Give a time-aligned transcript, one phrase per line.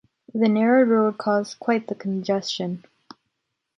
[0.33, 2.83] The narrowed road caused quite the congestion.